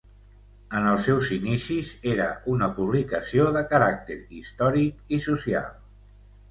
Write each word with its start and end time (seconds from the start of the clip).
En 0.77 0.87
els 0.91 1.03
seus 1.07 1.27
inicis 1.35 1.91
era 2.13 2.27
una 2.55 2.71
publicació 2.79 3.47
de 3.59 3.65
caràcter 3.75 4.21
històric 4.41 5.17
i 5.19 5.23
social. 5.31 5.73